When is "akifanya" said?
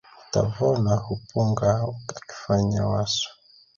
2.17-2.81